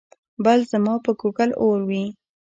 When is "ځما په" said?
0.71-1.11